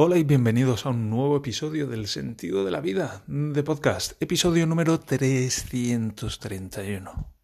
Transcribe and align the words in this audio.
Hola 0.00 0.16
y 0.16 0.22
bienvenidos 0.22 0.86
a 0.86 0.90
un 0.90 1.10
nuevo 1.10 1.36
episodio 1.36 1.88
del 1.88 2.06
Sentido 2.06 2.64
de 2.64 2.70
la 2.70 2.80
Vida 2.80 3.24
de 3.26 3.64
podcast, 3.64 4.12
episodio 4.22 4.64
número 4.64 5.00
331. 5.00 7.34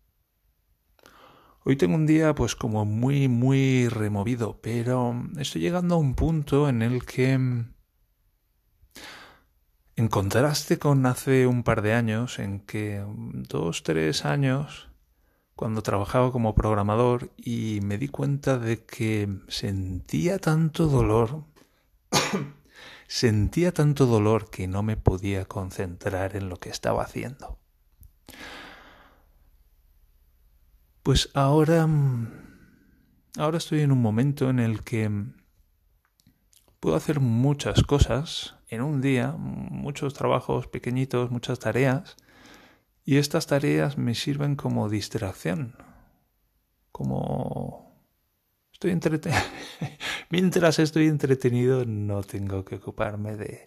Hoy 1.64 1.75
tengo 1.75 1.96
un 1.96 2.06
día 2.06 2.32
pues 2.37 2.54
como 2.54 2.85
muy 2.85 3.27
muy 3.27 3.88
removido, 3.88 4.61
pero 4.62 5.21
estoy 5.37 5.62
llegando 5.62 5.96
a 5.96 5.98
un 5.98 6.14
punto 6.14 6.69
en 6.69 6.82
el 6.82 7.04
que 7.04 7.32
en 7.32 7.75
contraste 10.09 10.79
con 10.79 11.07
hace 11.07 11.49
un 11.49 11.65
par 11.65 11.83
de 11.83 11.95
años, 11.95 12.39
en 12.39 12.61
que 12.61 13.05
dos, 13.49 13.83
tres 13.83 14.25
años, 14.25 14.91
cuando 15.57 15.83
trabajaba 15.83 16.30
como 16.30 16.55
programador 16.55 17.33
y 17.37 17.80
me 17.83 17.98
di 17.98 18.07
cuenta 18.07 18.59
de 18.59 18.84
que 18.84 19.41
sentía 19.48 20.39
tanto 20.39 20.87
dolor 20.87 21.52
Sentía 23.06 23.73
tanto 23.73 24.07
dolor 24.07 24.51
que 24.51 24.66
no 24.66 24.83
me 24.83 24.97
podía 24.97 25.45
concentrar 25.45 26.37
en 26.37 26.48
lo 26.48 26.56
que 26.56 26.70
estaba 26.70 27.02
haciendo. 27.02 27.59
Pues 31.03 31.30
ahora 31.34 31.87
ahora 33.39 33.59
estoy 33.59 33.80
en 33.80 33.92
un 33.92 34.01
momento 34.01 34.48
en 34.48 34.59
el 34.59 34.83
que 34.83 35.11
puedo 36.80 36.97
hacer 36.97 37.20
muchas 37.20 37.83
cosas 37.83 38.56
en 38.69 38.83
un 38.83 39.01
día, 39.01 39.33
muchos 39.33 40.15
trabajos 40.15 40.67
pequeñitos, 40.67 41.31
muchas 41.31 41.59
tareas, 41.59 42.17
y 43.05 43.17
estas 43.17 43.47
tareas 43.47 43.98
me 43.98 44.15
sirven 44.15 44.56
como 44.56 44.89
distracción, 44.89 45.77
como 46.92 48.01
estoy 48.73 48.92
entretenido. 48.92 49.41
Mientras 50.34 50.80
estoy 50.80 51.06
entretenido, 51.06 51.84
no 51.84 52.24
tengo 52.24 52.65
que 52.65 52.75
ocuparme 52.75 53.37
de, 53.37 53.62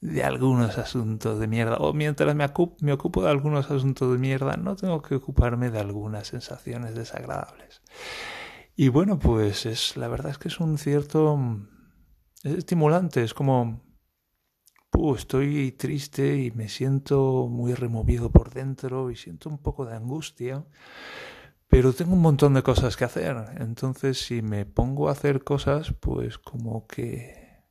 de 0.00 0.24
algunos 0.24 0.76
asuntos 0.76 1.38
de 1.38 1.46
mierda. 1.46 1.76
O 1.76 1.92
mientras 1.92 2.34
me, 2.34 2.48
me 2.80 2.92
ocupo 2.92 3.22
de 3.22 3.30
algunos 3.30 3.70
asuntos 3.70 4.10
de 4.12 4.18
mierda, 4.18 4.56
no 4.56 4.74
tengo 4.74 5.02
que 5.02 5.14
ocuparme 5.14 5.70
de 5.70 5.78
algunas 5.78 6.26
sensaciones 6.26 6.96
desagradables. 6.96 7.80
Y 8.74 8.88
bueno, 8.88 9.20
pues 9.20 9.66
es 9.66 9.96
la 9.96 10.08
verdad 10.08 10.32
es 10.32 10.38
que 10.38 10.48
es 10.48 10.58
un 10.58 10.78
cierto 10.78 11.38
es 12.42 12.54
estimulante, 12.54 13.22
es 13.22 13.32
como 13.32 13.80
uh, 14.96 15.14
estoy 15.14 15.70
triste 15.70 16.38
y 16.38 16.50
me 16.50 16.68
siento 16.68 17.46
muy 17.48 17.72
removido 17.74 18.32
por 18.32 18.52
dentro 18.52 19.12
y 19.12 19.14
siento 19.14 19.48
un 19.48 19.58
poco 19.58 19.86
de 19.86 19.94
angustia. 19.94 20.64
Pero 21.70 21.92
tengo 21.92 22.14
un 22.14 22.20
montón 22.20 22.52
de 22.54 22.64
cosas 22.64 22.96
que 22.96 23.04
hacer. 23.04 23.36
Entonces, 23.58 24.20
si 24.20 24.42
me 24.42 24.66
pongo 24.66 25.08
a 25.08 25.12
hacer 25.12 25.44
cosas, 25.44 25.94
pues 26.00 26.36
como 26.36 26.88
que 26.88 27.62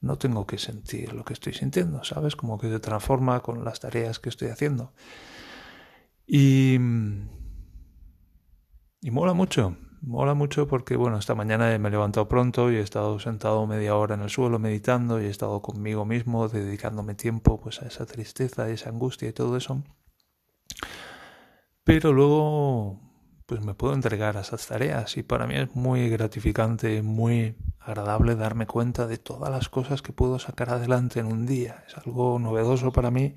no 0.00 0.18
tengo 0.18 0.46
que 0.46 0.58
sentir 0.58 1.14
lo 1.14 1.24
que 1.24 1.32
estoy 1.32 1.54
sintiendo, 1.54 2.04
¿sabes? 2.04 2.36
Como 2.36 2.58
que 2.58 2.68
se 2.68 2.78
transforma 2.78 3.40
con 3.40 3.64
las 3.64 3.80
tareas 3.80 4.18
que 4.20 4.28
estoy 4.28 4.48
haciendo. 4.48 4.92
Y, 6.26 6.74
y 9.00 9.10
mola 9.10 9.32
mucho. 9.32 9.76
Mola 10.02 10.34
mucho 10.34 10.68
porque, 10.68 10.94
bueno, 10.94 11.18
esta 11.18 11.34
mañana 11.34 11.76
me 11.78 11.88
he 11.88 11.90
levantado 11.90 12.28
pronto 12.28 12.70
y 12.70 12.76
he 12.76 12.80
estado 12.80 13.18
sentado 13.18 13.66
media 13.66 13.96
hora 13.96 14.14
en 14.14 14.20
el 14.20 14.30
suelo 14.30 14.58
meditando 14.58 15.20
y 15.20 15.24
he 15.24 15.30
estado 15.30 15.62
conmigo 15.62 16.04
mismo 16.04 16.48
dedicándome 16.48 17.14
tiempo 17.14 17.58
pues 17.58 17.80
a 17.82 17.86
esa 17.86 18.04
tristeza, 18.04 18.64
a 18.64 18.68
esa 18.68 18.90
angustia 18.90 19.28
y 19.30 19.32
todo 19.32 19.56
eso. 19.56 19.82
Pero 21.88 22.12
luego 22.12 23.00
pues 23.46 23.64
me 23.64 23.72
puedo 23.72 23.94
entregar 23.94 24.36
a 24.36 24.42
esas 24.42 24.66
tareas 24.66 25.16
y 25.16 25.22
para 25.22 25.46
mí 25.46 25.54
es 25.56 25.74
muy 25.74 26.10
gratificante, 26.10 27.00
muy 27.00 27.56
agradable 27.80 28.36
darme 28.36 28.66
cuenta 28.66 29.06
de 29.06 29.16
todas 29.16 29.50
las 29.50 29.70
cosas 29.70 30.02
que 30.02 30.12
puedo 30.12 30.38
sacar 30.38 30.68
adelante 30.68 31.18
en 31.18 31.24
un 31.24 31.46
día. 31.46 31.82
Es 31.86 31.96
algo 31.96 32.38
novedoso 32.38 32.92
para 32.92 33.10
mí 33.10 33.36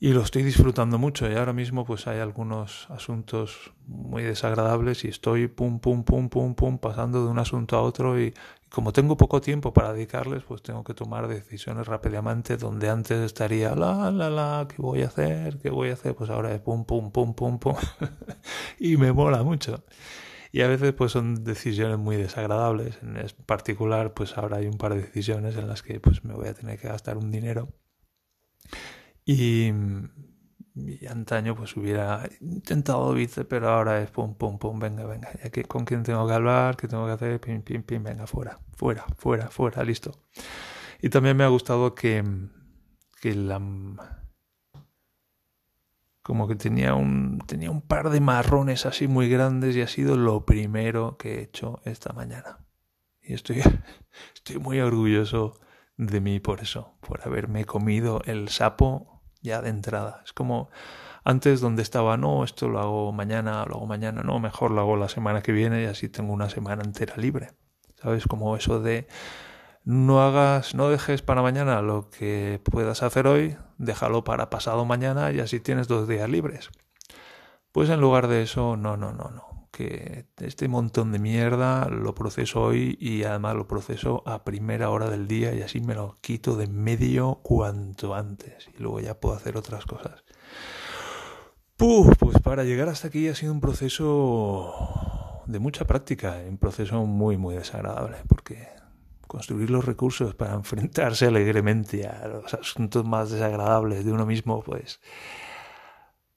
y 0.00 0.12
lo 0.12 0.22
estoy 0.22 0.44
disfrutando 0.44 0.96
mucho 0.96 1.28
y 1.30 1.34
ahora 1.34 1.52
mismo 1.52 1.84
pues 1.84 2.06
hay 2.06 2.20
algunos 2.20 2.88
asuntos 2.90 3.72
muy 3.86 4.22
desagradables 4.22 5.04
y 5.04 5.08
estoy 5.08 5.48
pum 5.48 5.80
pum 5.80 6.04
pum 6.04 6.28
pum 6.28 6.54
pum 6.54 6.78
pasando 6.78 7.24
de 7.24 7.30
un 7.30 7.38
asunto 7.38 7.76
a 7.76 7.82
otro 7.82 8.20
y, 8.20 8.32
como 8.70 8.92
tengo 8.92 9.16
poco 9.16 9.40
tiempo 9.40 9.72
para 9.72 9.92
dedicarles 9.92 10.44
pues 10.44 10.62
tengo 10.62 10.84
que 10.84 10.94
tomar 10.94 11.26
decisiones 11.26 11.86
rápidamente 11.88 12.56
donde 12.56 12.88
antes 12.90 13.18
estaría 13.18 13.74
la 13.74 14.12
la 14.12 14.30
la 14.30 14.68
qué 14.68 14.80
voy 14.80 15.02
a 15.02 15.06
hacer 15.06 15.58
qué 15.58 15.70
voy 15.70 15.90
a 15.90 15.94
hacer 15.94 16.14
pues 16.14 16.30
ahora 16.30 16.54
es 16.54 16.60
pum 16.60 16.84
pum 16.84 17.10
pum 17.10 17.34
pum 17.34 17.58
pum. 17.58 17.74
Y 18.78 18.96
me 18.96 19.12
mola 19.12 19.42
mucho. 19.42 19.84
Y 20.52 20.62
a 20.62 20.68
veces 20.68 20.92
pues 20.94 21.12
son 21.12 21.44
decisiones 21.44 21.98
muy 21.98 22.16
desagradables. 22.16 22.98
En 23.02 23.16
particular 23.46 24.14
pues 24.14 24.38
ahora 24.38 24.58
hay 24.58 24.66
un 24.66 24.78
par 24.78 24.94
de 24.94 25.02
decisiones 25.02 25.56
en 25.56 25.68
las 25.68 25.82
que 25.82 26.00
pues 26.00 26.24
me 26.24 26.34
voy 26.34 26.48
a 26.48 26.54
tener 26.54 26.78
que 26.78 26.88
gastar 26.88 27.16
un 27.18 27.30
dinero 27.30 27.68
y, 29.30 29.70
antaño 31.10 31.54
pues 31.54 31.76
hubiera 31.76 32.26
intentado 32.40 33.12
vice, 33.12 33.44
pero 33.44 33.68
ahora 33.68 34.00
es 34.00 34.10
pum, 34.10 34.34
pum, 34.34 34.58
pum, 34.58 34.78
venga, 34.78 35.04
venga. 35.04 35.28
Ya 35.44 35.50
que 35.50 35.64
con 35.64 35.84
quién 35.84 36.02
tengo 36.02 36.26
que 36.26 36.32
hablar, 36.32 36.78
qué 36.78 36.88
tengo 36.88 37.04
que 37.04 37.12
hacer, 37.12 37.38
pim, 37.38 37.60
pim, 37.60 37.82
pim, 37.82 38.02
venga, 38.02 38.26
fuera, 38.26 38.58
fuera, 38.74 39.04
fuera, 39.18 39.50
fuera, 39.50 39.84
listo. 39.84 40.12
Y 41.02 41.10
también 41.10 41.36
me 41.36 41.44
ha 41.44 41.48
gustado 41.48 41.94
que, 41.94 42.24
que 43.20 43.34
la 43.34 43.60
como 46.22 46.48
que 46.48 46.56
tenía 46.56 46.94
un 46.94 47.38
tenía 47.46 47.70
un 47.70 47.82
par 47.82 48.08
de 48.08 48.20
marrones 48.20 48.86
así 48.86 49.08
muy 49.08 49.28
grandes 49.28 49.76
y 49.76 49.82
ha 49.82 49.88
sido 49.88 50.16
lo 50.16 50.46
primero 50.46 51.18
que 51.18 51.34
he 51.34 51.42
hecho 51.42 51.82
esta 51.84 52.14
mañana. 52.14 52.64
Y 53.20 53.34
estoy 53.34 53.60
estoy 54.34 54.58
muy 54.58 54.80
orgulloso 54.80 55.60
de 55.98 56.20
mí 56.22 56.40
por 56.40 56.60
eso, 56.60 56.96
por 57.00 57.26
haberme 57.26 57.66
comido 57.66 58.22
el 58.24 58.48
sapo 58.48 59.17
ya 59.40 59.62
de 59.62 59.70
entrada. 59.70 60.22
Es 60.24 60.32
como 60.32 60.70
antes 61.24 61.60
donde 61.60 61.82
estaba, 61.82 62.16
no, 62.16 62.44
esto 62.44 62.68
lo 62.68 62.80
hago 62.80 63.12
mañana, 63.12 63.64
lo 63.66 63.76
hago 63.76 63.86
mañana, 63.86 64.22
no, 64.22 64.38
mejor 64.40 64.70
lo 64.70 64.80
hago 64.80 64.96
la 64.96 65.08
semana 65.08 65.42
que 65.42 65.52
viene 65.52 65.82
y 65.82 65.86
así 65.86 66.08
tengo 66.08 66.32
una 66.32 66.48
semana 66.50 66.82
entera 66.84 67.16
libre. 67.16 67.52
¿Sabes? 67.96 68.26
Como 68.26 68.56
eso 68.56 68.80
de 68.80 69.08
no 69.84 70.22
hagas, 70.22 70.74
no 70.74 70.88
dejes 70.90 71.22
para 71.22 71.42
mañana 71.42 71.82
lo 71.82 72.10
que 72.10 72.60
puedas 72.64 73.02
hacer 73.02 73.26
hoy, 73.26 73.56
déjalo 73.78 74.24
para 74.24 74.50
pasado 74.50 74.84
mañana 74.84 75.32
y 75.32 75.40
así 75.40 75.60
tienes 75.60 75.88
dos 75.88 76.06
días 76.08 76.28
libres. 76.28 76.70
Pues 77.72 77.90
en 77.90 78.00
lugar 78.00 78.28
de 78.28 78.42
eso, 78.42 78.76
no, 78.76 78.96
no, 78.96 79.12
no, 79.12 79.30
no 79.30 79.47
este 80.38 80.68
montón 80.68 81.12
de 81.12 81.18
mierda 81.18 81.88
lo 81.88 82.14
proceso 82.14 82.62
hoy 82.62 82.96
y 83.00 83.24
además 83.24 83.56
lo 83.56 83.68
proceso 83.68 84.22
a 84.26 84.44
primera 84.44 84.90
hora 84.90 85.08
del 85.08 85.28
día 85.28 85.54
y 85.54 85.62
así 85.62 85.80
me 85.80 85.94
lo 85.94 86.18
quito 86.20 86.56
de 86.56 86.66
medio 86.66 87.40
cuanto 87.42 88.14
antes 88.14 88.68
y 88.76 88.82
luego 88.82 89.00
ya 89.00 89.20
puedo 89.20 89.36
hacer 89.36 89.56
otras 89.56 89.84
cosas. 89.86 90.24
pues 91.76 92.40
para 92.42 92.64
llegar 92.64 92.88
hasta 92.88 93.08
aquí 93.08 93.28
ha 93.28 93.34
sido 93.34 93.52
un 93.52 93.60
proceso 93.60 94.74
de 95.46 95.58
mucha 95.58 95.86
práctica, 95.86 96.36
un 96.48 96.58
proceso 96.58 97.04
muy 97.06 97.36
muy 97.36 97.54
desagradable 97.54 98.18
porque 98.28 98.68
construir 99.26 99.70
los 99.70 99.84
recursos 99.84 100.34
para 100.34 100.54
enfrentarse 100.62 101.26
alegremente 101.26 102.06
a 102.06 102.26
los 102.28 102.52
asuntos 102.54 103.04
más 103.04 103.30
desagradables 103.30 104.04
de 104.04 104.12
uno 104.12 104.26
mismo 104.26 104.62
pues 104.62 105.00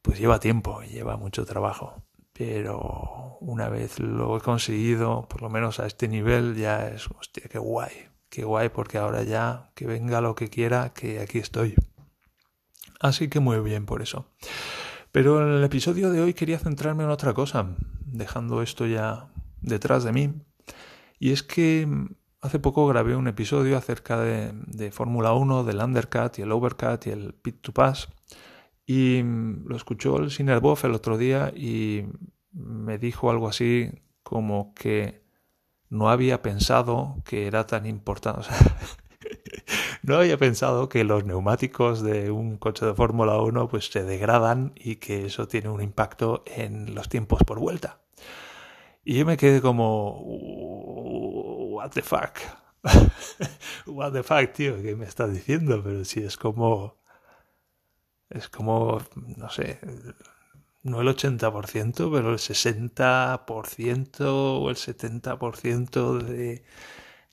pues 0.03 0.19
lleva 0.19 0.39
tiempo, 0.39 0.81
lleva 0.81 1.17
mucho 1.17 1.45
trabajo 1.45 2.03
pero 2.33 3.37
una 3.41 3.69
vez 3.69 3.99
lo 3.99 4.37
he 4.37 4.41
conseguido, 4.41 5.27
por 5.27 5.41
lo 5.41 5.49
menos 5.49 5.79
a 5.79 5.87
este 5.87 6.07
nivel, 6.07 6.55
ya 6.55 6.87
es, 6.87 7.07
hostia, 7.07 7.43
qué 7.49 7.59
guay, 7.59 7.91
qué 8.29 8.43
guay, 8.43 8.69
porque 8.69 8.97
ahora 8.97 9.23
ya 9.23 9.71
que 9.75 9.85
venga 9.85 10.21
lo 10.21 10.35
que 10.35 10.49
quiera, 10.49 10.93
que 10.93 11.19
aquí 11.19 11.39
estoy. 11.39 11.75
Así 12.99 13.29
que 13.29 13.39
muy 13.39 13.59
bien 13.59 13.85
por 13.85 14.01
eso. 14.01 14.27
Pero 15.11 15.41
en 15.41 15.57
el 15.57 15.63
episodio 15.63 16.11
de 16.11 16.21
hoy 16.21 16.33
quería 16.33 16.59
centrarme 16.59 17.03
en 17.03 17.09
otra 17.09 17.33
cosa, 17.33 17.75
dejando 18.05 18.61
esto 18.61 18.85
ya 18.85 19.27
detrás 19.61 20.03
de 20.03 20.13
mí. 20.13 20.33
Y 21.19 21.31
es 21.31 21.43
que 21.43 21.87
hace 22.41 22.59
poco 22.59 22.87
grabé 22.87 23.15
un 23.15 23.27
episodio 23.27 23.77
acerca 23.77 24.19
de, 24.19 24.51
de 24.53 24.91
Fórmula 24.91 25.33
1, 25.33 25.63
del 25.63 25.79
undercut 25.79 26.39
y 26.39 26.43
el 26.43 26.51
overcut 26.51 27.07
y 27.07 27.09
el 27.09 27.33
pit 27.33 27.61
to 27.61 27.73
pass 27.73 28.07
y 28.85 29.21
mm, 29.23 29.67
lo 29.67 29.75
escuchó 29.75 30.17
el 30.17 30.31
Sinerboff 30.31 30.85
el 30.85 30.93
otro 30.93 31.17
día 31.17 31.51
y 31.55 32.05
me 32.51 32.97
dijo 32.97 33.29
algo 33.31 33.47
así 33.47 33.91
como 34.23 34.73
que 34.73 35.21
no 35.89 36.09
había 36.09 36.41
pensado 36.41 37.17
que 37.25 37.47
era 37.47 37.67
tan 37.67 37.85
importante. 37.85 38.47
no 40.03 40.17
había 40.17 40.37
pensado 40.37 40.89
que 40.89 41.03
los 41.03 41.25
neumáticos 41.25 42.01
de 42.01 42.31
un 42.31 42.57
coche 42.57 42.85
de 42.85 42.93
Fórmula 42.93 43.37
1 43.39 43.67
pues 43.67 43.87
se 43.91 44.03
degradan 44.03 44.73
y 44.75 44.95
que 44.97 45.25
eso 45.25 45.47
tiene 45.47 45.69
un 45.69 45.81
impacto 45.81 46.43
en 46.47 46.95
los 46.95 47.09
tiempos 47.09 47.43
por 47.43 47.59
vuelta. 47.59 48.01
Y 49.03 49.17
yo 49.17 49.25
me 49.25 49.37
quedé 49.37 49.61
como, 49.61 50.21
what 51.73 51.89
the 51.91 52.01
fuck? 52.01 52.39
what 53.85 54.13
the 54.13 54.23
fuck, 54.23 54.53
tío, 54.53 54.81
¿qué 54.81 54.95
me 54.95 55.05
estás 55.05 55.33
diciendo? 55.33 55.81
Pero 55.83 56.05
si 56.05 56.23
es 56.23 56.37
como 56.37 57.00
es 58.31 58.49
como, 58.49 59.01
no 59.15 59.49
sé, 59.49 59.79
no 60.83 61.01
el 61.01 61.07
80%, 61.07 62.11
pero 62.11 62.31
el 62.31 62.39
60% 62.39 64.19
o 64.21 64.69
el 64.69 64.75
70% 64.75 66.17
de, 66.23 66.63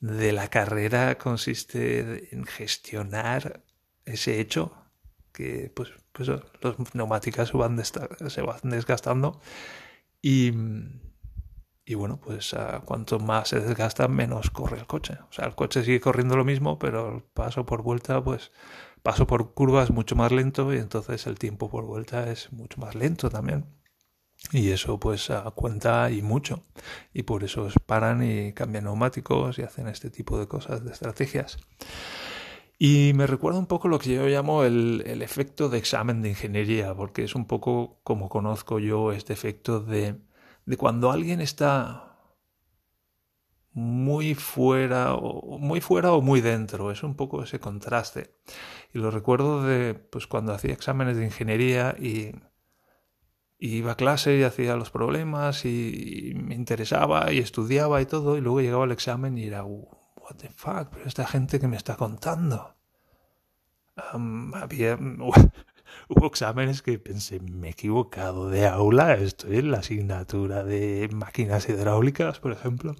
de 0.01 0.33
la 0.33 0.49
carrera 0.49 1.17
consiste 1.19 2.35
en 2.35 2.45
gestionar 2.45 3.63
ese 4.05 4.41
hecho 4.41 4.73
que 5.33 5.71
pues, 5.75 5.91
pues 6.13 6.29
los 6.29 6.95
neumáticos 6.95 7.49
se 7.49 7.57
van, 7.57 7.83
se 7.85 8.43
van 8.43 8.61
desgastando 8.65 9.41
y, 10.21 10.53
y 11.85 11.95
bueno, 11.95 12.21
pues 12.21 12.55
cuanto 12.85 13.19
más 13.19 13.49
se 13.49 13.61
desgasta, 13.61 14.09
menos 14.09 14.51
corre 14.51 14.79
el 14.79 14.87
coche. 14.87 15.19
O 15.31 15.33
sea, 15.33 15.47
el 15.47 15.55
coche 15.55 15.85
sigue 15.85 16.01
corriendo 16.01 16.37
lo 16.37 16.45
mismo, 16.45 16.79
pero 16.79 17.17
el 17.17 17.23
paso 17.23 17.65
por 17.65 17.83
vuelta, 17.83 18.23
pues 18.23 18.51
paso 19.03 19.27
por 19.27 19.55
curvas 19.55 19.91
mucho 19.91 20.17
más 20.17 20.33
lento 20.33 20.73
y 20.75 20.79
entonces 20.79 21.27
el 21.27 21.39
tiempo 21.39 21.71
por 21.71 21.85
vuelta 21.85 22.31
es 22.31 22.53
mucho 22.53 22.81
más 22.81 22.95
lento 22.95 23.31
también. 23.31 23.67
Y 24.53 24.71
eso 24.71 24.99
pues 25.01 25.29
cuenta 25.55 26.11
y 26.11 26.23
mucho. 26.23 26.65
Y 27.13 27.25
por 27.25 27.45
eso 27.45 27.69
paran 27.87 28.23
y 28.23 28.53
cambian 28.53 28.85
neumáticos 28.85 29.59
y 29.59 29.63
hacen 29.63 29.89
este 29.89 30.11
tipo 30.11 30.39
de 30.39 30.47
cosas, 30.47 30.85
de 30.85 30.93
estrategias. 30.93 31.59
Y 32.79 33.13
me 33.15 33.27
recuerda 33.27 33.59
un 33.59 33.67
poco 33.67 33.89
lo 33.89 33.99
que 33.99 34.15
yo 34.15 34.27
llamo 34.29 34.63
el, 34.63 35.03
el, 35.07 35.23
efecto 35.23 35.69
de 35.69 35.79
examen 35.79 36.23
de 36.23 36.29
ingeniería, 36.31 36.95
porque 36.95 37.25
es 37.25 37.35
un 37.35 37.47
poco 37.47 38.01
como 38.05 38.29
conozco 38.29 38.79
yo 38.79 39.11
este 39.11 39.33
efecto 39.33 39.81
de, 39.81 40.15
de 40.65 40.77
cuando 40.77 41.11
alguien 41.11 41.41
está 41.41 42.08
muy 43.73 44.35
fuera 44.35 45.15
o 45.15 45.59
muy 45.59 45.81
fuera 45.81 46.13
o 46.13 46.21
muy 46.21 46.41
dentro, 46.41 46.91
es 46.91 47.03
un 47.03 47.15
poco 47.15 47.43
ese 47.43 47.61
contraste. 47.61 48.35
Y 48.93 48.99
lo 48.99 49.11
recuerdo 49.11 49.63
de 49.63 49.95
pues 49.95 50.27
cuando 50.27 50.53
hacía 50.53 50.73
exámenes 50.73 51.17
de 51.17 51.25
ingeniería 51.25 51.95
y, 51.99 52.33
iba 53.61 53.93
a 53.93 53.97
clase 53.97 54.37
y 54.37 54.45
hacía 54.45 54.77
los 54.77 54.91
problemas 54.91 55.65
y, 55.65 56.33
me 56.37 56.55
interesaba 56.55 57.33
y 57.33 57.39
estudiaba 57.39 58.01
y 58.01 58.07
todo 58.07 58.37
y 58.37 58.41
luego 58.41 58.61
llegaba 58.61 58.85
el 58.85 58.93
examen 58.93 59.37
y 59.39 59.45
era 59.45 59.65
what 59.65 60.37
the 60.39 60.49
fuck, 60.51 60.91
pero 60.91 61.07
esta 61.07 61.27
gente 61.27 61.61
que 61.61 61.69
me 61.69 61.77
está 61.77 61.97
contando. 61.97 62.77
había 64.55 64.99
hubo 66.09 66.27
exámenes 66.27 66.83
que 66.83 66.99
pensé, 66.99 67.41
me 67.41 67.69
he 67.69 67.71
equivocado 67.71 68.49
de 68.51 68.67
aula, 68.67 69.15
estoy 69.15 69.59
en 69.59 69.71
la 69.71 69.79
asignatura 69.79 70.65
de 70.65 71.09
máquinas 71.13 71.69
hidráulicas, 71.69 72.41
por 72.41 72.53
ejemplo. 72.53 72.95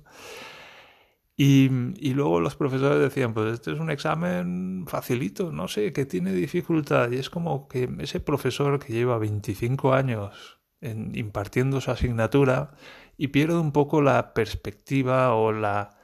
Y, 1.41 1.69
luego 2.15 2.41
los 2.41 2.57
profesores 2.57 2.99
decían, 2.99 3.33
pues 3.33 3.55
este 3.55 3.73
es 3.73 3.79
un 3.79 3.93
examen 3.93 4.87
facilito, 4.89 5.53
no 5.53 5.69
sé, 5.69 5.93
que 5.93 6.05
tiene 6.05 6.33
dificultad. 6.33 7.13
Y 7.13 7.17
es 7.17 7.31
como 7.31 7.69
que 7.69 7.89
ese 8.01 8.19
profesor 8.19 8.81
que 8.81 8.93
lleva 8.93 9.19
25 9.19 9.95
años 9.95 10.59
en, 10.81 11.15
impartiendo 11.15 11.81
su 11.81 11.93
asignatura 11.93 12.73
y 13.17 13.29
pierde 13.29 13.57
un 13.57 13.71
poco 13.71 14.03
la 14.03 14.35
perspectiva 14.35 15.33
o 15.37 15.53
la, 15.53 16.01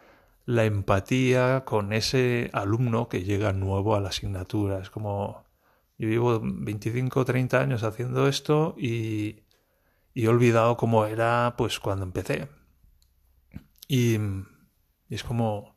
la 0.47 0.67
empatía 0.67 1.65
con 1.65 1.93
ese 1.93 2.51
alumno 2.53 3.09
que 3.09 3.25
llega 3.25 3.53
nuevo 3.53 3.97
a 3.97 4.01
la 4.01 4.11
asignatura. 4.11 4.79
Es 4.79 4.91
como, 4.91 5.47
yo 5.99 6.09
llevo 6.09 6.41
25 6.45 7.19
o 7.21 7.25
30 7.25 7.61
años 7.61 7.83
haciendo 7.83 8.29
esto 8.29 8.77
y, 8.79 9.43
y 10.15 10.27
he 10.27 10.29
olvidado 10.29 10.77
cómo 10.77 11.07
era 11.07 11.55
pues 11.59 11.81
cuando 11.81 12.05
empecé. 12.05 12.49
Y 13.89 14.19
y 15.09 15.15
es 15.15 15.25
como... 15.25 15.75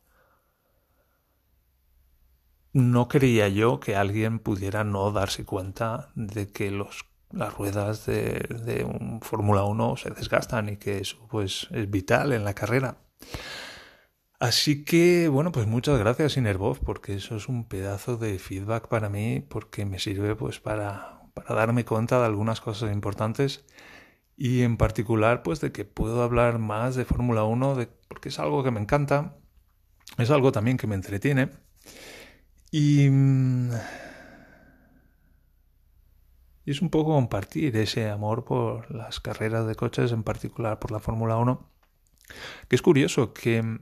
No 2.72 3.08
creía 3.08 3.48
yo 3.48 3.80
que 3.80 3.96
alguien 3.96 4.38
pudiera 4.38 4.84
no 4.84 5.10
darse 5.10 5.44
cuenta 5.44 6.10
de 6.14 6.52
que 6.52 6.70
los, 6.70 7.06
las 7.30 7.54
ruedas 7.54 8.06
de, 8.06 8.46
de 8.64 8.84
un 8.84 9.20
Fórmula 9.22 9.64
1 9.64 9.96
se 9.96 10.10
desgastan 10.10 10.68
y 10.68 10.76
que 10.76 10.98
eso 10.98 11.26
pues 11.28 11.68
es 11.72 11.90
vital 11.90 12.32
en 12.32 12.44
la 12.44 12.54
carrera. 12.54 12.98
Así 14.40 14.84
que, 14.84 15.28
bueno, 15.28 15.50
pues 15.50 15.66
muchas 15.66 15.98
gracias 15.98 16.36
Inerbov, 16.36 16.78
porque 16.84 17.14
eso 17.14 17.36
es 17.36 17.48
un 17.48 17.64
pedazo 17.64 18.16
de 18.16 18.38
feedback 18.38 18.86
para 18.86 19.08
mí, 19.08 19.40
porque 19.40 19.84
me 19.84 19.98
sirve 19.98 20.36
pues 20.36 20.60
para, 20.60 21.22
para 21.34 21.54
darme 21.56 21.84
cuenta 21.84 22.20
de 22.20 22.26
algunas 22.26 22.60
cosas 22.60 22.92
importantes 22.92 23.64
y 24.38 24.62
en 24.62 24.76
particular 24.76 25.42
pues 25.42 25.60
de 25.60 25.72
que 25.72 25.84
puedo 25.84 26.22
hablar 26.22 26.60
más 26.60 26.94
de 26.94 27.04
Fórmula 27.04 27.42
1 27.42 27.74
de, 27.74 27.88
porque 28.06 28.28
es 28.28 28.38
algo 28.38 28.62
que 28.62 28.70
me 28.70 28.80
encanta, 28.80 29.36
es 30.16 30.30
algo 30.30 30.52
también 30.52 30.76
que 30.76 30.86
me 30.86 30.94
entretiene. 30.94 31.50
Y, 32.70 33.08
mm, 33.10 33.70
y 36.64 36.70
es 36.70 36.80
un 36.80 36.90
poco 36.90 37.14
compartir 37.14 37.76
ese 37.76 38.08
amor 38.10 38.44
por 38.44 38.94
las 38.94 39.18
carreras 39.18 39.66
de 39.66 39.74
coches, 39.74 40.12
en 40.12 40.22
particular 40.22 40.78
por 40.78 40.92
la 40.92 41.00
Fórmula 41.00 41.36
1, 41.36 41.68
que 42.68 42.76
es 42.76 42.82
curioso 42.82 43.34
que 43.34 43.80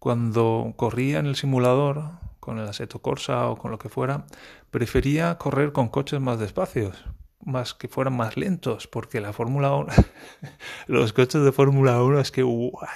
cuando 0.00 0.74
corría 0.76 1.20
en 1.20 1.26
el 1.26 1.36
simulador 1.36 2.18
con 2.40 2.58
el 2.58 2.66
Assetto 2.66 3.00
Corsa 3.00 3.48
o 3.48 3.56
con 3.56 3.70
lo 3.70 3.78
que 3.78 3.90
fuera, 3.90 4.26
prefería 4.72 5.38
correr 5.38 5.72
con 5.72 5.88
coches 5.88 6.20
más 6.20 6.40
despacios, 6.40 7.04
más 7.44 7.74
que 7.74 7.88
fueran 7.88 8.16
más 8.16 8.36
lentos, 8.36 8.86
porque 8.86 9.20
la 9.20 9.32
Fórmula 9.32 9.74
1, 9.74 9.92
los 10.86 11.12
coches 11.12 11.42
de 11.42 11.52
Fórmula 11.52 12.02
1 12.02 12.20
es 12.20 12.30
que 12.30 12.44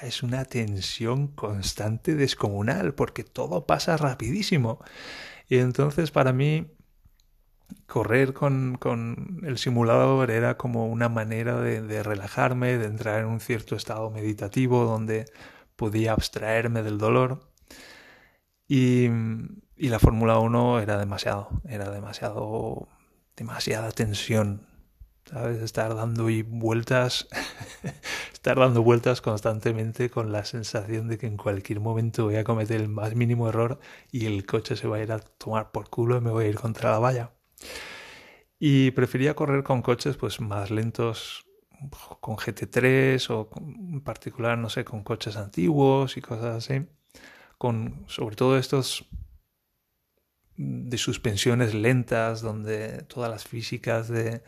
es 0.02 0.22
una 0.22 0.44
tensión 0.44 1.28
constante 1.28 2.14
descomunal, 2.14 2.94
porque 2.94 3.24
todo 3.24 3.66
pasa 3.66 3.96
rapidísimo. 3.96 4.80
Y 5.48 5.58
entonces 5.58 6.10
para 6.10 6.32
mí 6.32 6.66
correr 7.86 8.32
con, 8.32 8.76
con 8.78 9.40
el 9.44 9.58
simulador 9.58 10.30
era 10.30 10.56
como 10.56 10.86
una 10.88 11.08
manera 11.08 11.60
de, 11.60 12.02
relajarme, 12.02 12.78
de 12.78 12.86
entrar 12.86 13.20
en 13.20 13.26
un 13.26 13.40
cierto 13.40 13.76
estado 13.76 14.10
meditativo 14.10 14.84
donde 14.84 15.26
podía 15.76 16.12
abstraerme 16.12 16.82
del 16.82 16.98
dolor. 16.98 17.50
Y, 18.66 19.08
y 19.76 19.88
la 19.88 19.98
Fórmula 19.98 20.38
1 20.38 20.80
era 20.80 20.98
demasiado, 20.98 21.48
era 21.68 21.90
demasiado 21.90 22.88
demasiada 23.36 23.90
tensión, 23.92 24.66
¿sabes? 25.24 25.62
Estar 25.62 25.94
dando 25.94 26.28
vueltas, 26.46 27.28
estar 28.32 28.58
dando 28.58 28.82
vueltas 28.82 29.20
constantemente 29.20 30.10
con 30.10 30.32
la 30.32 30.44
sensación 30.44 31.08
de 31.08 31.18
que 31.18 31.26
en 31.26 31.36
cualquier 31.36 31.80
momento 31.80 32.24
voy 32.24 32.36
a 32.36 32.44
cometer 32.44 32.80
el 32.80 32.88
más 32.88 33.14
mínimo 33.14 33.48
error 33.48 33.80
y 34.12 34.26
el 34.26 34.46
coche 34.46 34.76
se 34.76 34.86
va 34.86 34.96
a 34.96 35.02
ir 35.02 35.12
a 35.12 35.18
tomar 35.18 35.72
por 35.72 35.88
culo 35.90 36.18
y 36.18 36.20
me 36.20 36.30
voy 36.30 36.44
a 36.46 36.48
ir 36.48 36.56
contra 36.56 36.90
la 36.90 36.98
valla. 36.98 37.32
Y 38.58 38.92
prefería 38.92 39.34
correr 39.34 39.62
con 39.62 39.82
coches 39.82 40.16
pues 40.16 40.40
más 40.40 40.70
lentos, 40.70 41.44
con 42.20 42.36
GT3 42.36 43.30
o 43.30 43.50
en 43.58 44.00
particular, 44.00 44.56
no 44.58 44.70
sé, 44.70 44.84
con 44.84 45.02
coches 45.02 45.36
antiguos 45.36 46.16
y 46.16 46.20
cosas 46.20 46.56
así. 46.56 46.86
Con 47.58 48.04
sobre 48.08 48.36
todo 48.36 48.58
estos 48.58 49.06
de 50.56 50.98
suspensiones 50.98 51.74
lentas, 51.74 52.40
donde 52.40 53.02
todas 53.02 53.30
las 53.30 53.44
físicas 53.44 54.08
de, 54.08 54.42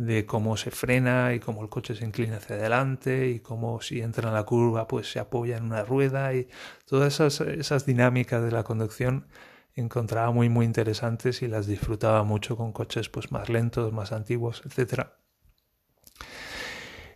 de 0.00 0.24
cómo 0.24 0.56
se 0.56 0.70
frena 0.70 1.34
y 1.34 1.40
cómo 1.40 1.62
el 1.62 1.68
coche 1.68 1.94
se 1.94 2.06
inclina 2.06 2.38
hacia 2.38 2.56
adelante 2.56 3.28
y 3.28 3.40
cómo 3.40 3.82
si 3.82 4.00
entra 4.00 4.28
en 4.28 4.34
la 4.34 4.44
curva 4.44 4.88
pues 4.88 5.12
se 5.12 5.18
apoya 5.18 5.58
en 5.58 5.64
una 5.64 5.84
rueda 5.84 6.32
y 6.32 6.48
todas 6.86 7.14
esas, 7.14 7.42
esas 7.42 7.84
dinámicas 7.84 8.42
de 8.42 8.50
la 8.50 8.64
conducción 8.64 9.26
encontraba 9.74 10.30
muy 10.30 10.48
muy 10.48 10.64
interesantes 10.64 11.42
y 11.42 11.48
las 11.48 11.66
disfrutaba 11.66 12.24
mucho 12.24 12.56
con 12.56 12.72
coches 12.72 13.10
pues 13.10 13.30
más 13.30 13.50
lentos, 13.50 13.92
más 13.92 14.12
antiguos, 14.12 14.62
etcétera. 14.64 15.18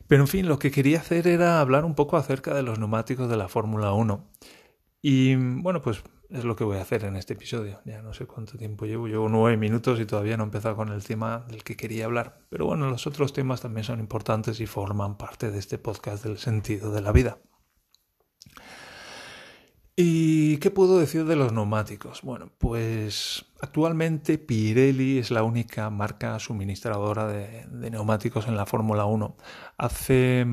Pero 0.06 0.24
en 0.24 0.28
fin, 0.28 0.46
lo 0.46 0.58
que 0.58 0.70
quería 0.70 0.98
hacer 0.98 1.26
era 1.26 1.60
hablar 1.60 1.86
un 1.86 1.94
poco 1.94 2.18
acerca 2.18 2.54
de 2.54 2.62
los 2.62 2.78
neumáticos 2.78 3.30
de 3.30 3.38
la 3.38 3.48
Fórmula 3.48 3.94
1. 3.94 4.30
Y 5.00 5.34
bueno, 5.36 5.80
pues 5.80 6.02
es 6.35 6.45
lo 6.45 6.57
que 6.57 6.64
voy 6.64 6.79
a 6.79 6.83
hacer 6.83 7.05
en 7.05 7.14
este 7.14 7.35
episodio. 7.35 7.81
Ya 7.85 8.03
no 8.03 8.12
sé 8.12 8.26
cuánto 8.26 8.59
tiempo 8.59 8.87
llevo, 8.87 9.07
llevo 9.07 9.29
nueve 9.29 9.57
minutos 9.57 10.00
y 10.00 10.05
todavía 10.05 10.37
no 10.37 10.43
he 10.43 10.47
empezado 10.47 10.75
con 10.75 10.88
el 10.88 11.05
tema 11.05 11.47
del 11.49 11.62
que 11.62 11.76
quería 11.76 12.07
hablar. 12.07 12.41
Pero 12.50 12.67
bueno, 12.67 12.91
los 12.91 13.07
otros 13.07 13.33
temas 13.33 13.61
también 13.61 13.85
son 13.85 14.00
importantes 14.00 14.59
y 14.61 14.67
forman 14.67 15.17
parte 15.17 15.53
de 15.53 15.59
este 15.61 15.79
podcast 15.79 16.25
del 16.25 16.38
sentido 16.38 16.91
de 16.91 17.03
la 17.03 17.12
vida. 17.12 17.38
¿Y 19.97 20.57
qué 20.57 20.73
puedo 20.73 20.99
decir 20.99 21.25
de 21.25 21.37
los 21.37 21.53
neumáticos? 21.53 22.23
Bueno, 22.23 22.50
pues 22.59 23.45
actualmente 23.61 24.38
Pirelli 24.38 25.19
es 25.19 25.31
la 25.31 25.45
única 25.45 25.88
marca 25.91 26.41
suministradora 26.41 27.29
de, 27.29 27.64
neumáticos 27.71 28.49
en 28.49 28.57
la 28.57 28.67
Fórmula 28.67 29.05
1. 29.05 29.37
Hace 29.79 30.45